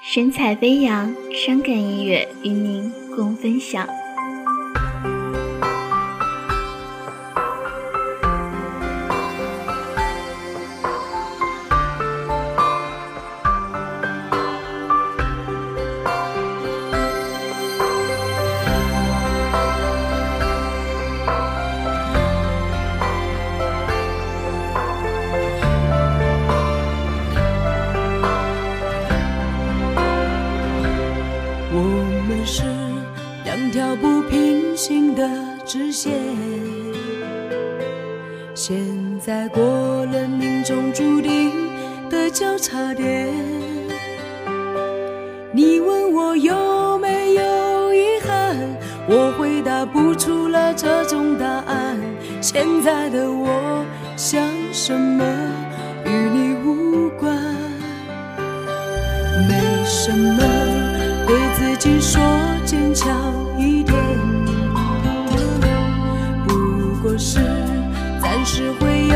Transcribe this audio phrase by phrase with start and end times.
[0.00, 3.86] 神采飞扬，伤感音乐与您共分享。
[32.58, 32.64] 是
[33.44, 35.22] 两条不平行的
[35.64, 36.12] 直线，
[38.52, 38.76] 现
[39.20, 39.62] 在过
[40.06, 41.52] 了命中注定
[42.10, 43.32] 的交叉点。
[45.52, 48.56] 你问我有没有遗憾，
[49.06, 51.96] 我回答不出了这种答案。
[52.40, 53.84] 现在的我
[54.16, 55.24] 想什么
[56.04, 57.32] 与你无关，
[59.48, 60.67] 没什么。
[62.10, 62.22] 说
[62.64, 63.14] 坚强
[63.58, 63.94] 一点，
[66.46, 66.54] 不
[67.02, 67.38] 过是
[68.22, 69.14] 暂时会有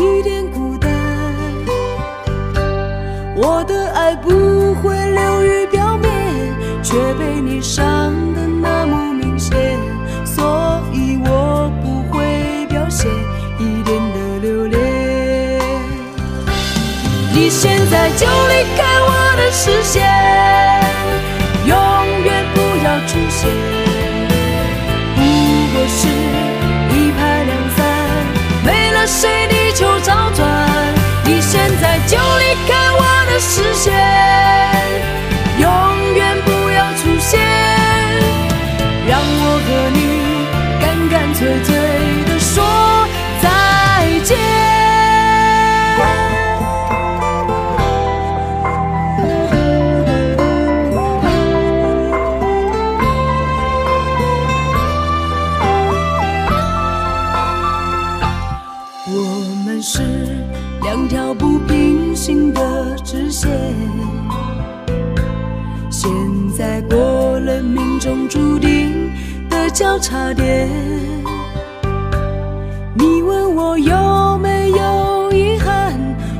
[0.00, 0.88] 一点孤单。
[3.34, 6.08] 我的爱不会流于表面，
[6.80, 7.84] 却被你伤
[8.34, 9.58] 的那么明显，
[10.24, 13.10] 所以我不会表现
[13.58, 15.60] 一点的留恋。
[17.32, 20.85] 你现在就离开我的视线。
[21.66, 21.76] 永
[22.24, 23.50] 远不要出现，
[25.16, 25.20] 不
[25.72, 26.06] 过是
[26.94, 27.78] 一拍两散，
[28.64, 30.46] 没了谁地球找转。
[31.24, 33.92] 你现在就离开我的视线，
[35.58, 35.66] 永
[36.14, 37.40] 远不要出现，
[39.08, 40.46] 让我和你
[40.80, 41.68] 干干脆脆
[66.76, 69.10] 在过了命中注定
[69.48, 70.68] 的交叉点。
[72.92, 75.94] 你问我有没有遗憾，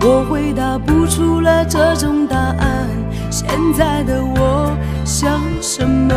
[0.00, 2.86] 我回答不出了这种答案。
[3.28, 4.72] 现在的我
[5.04, 6.14] 想什么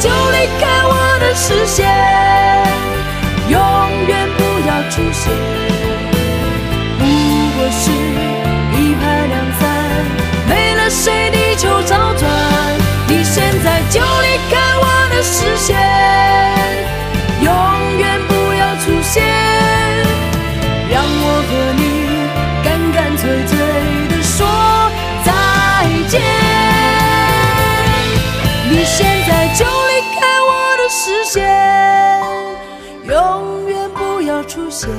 [0.00, 1.86] 就离开我的视线。
[3.48, 3.60] 永
[4.06, 5.30] 远不要出现，
[34.50, 34.90] 出现，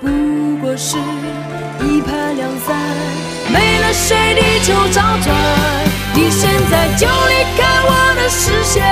[0.00, 0.08] 不
[0.62, 0.96] 过是
[1.80, 2.74] 一拍两散，
[3.52, 5.36] 没了谁地球照转。
[6.14, 8.82] 你现在就离开我的视线，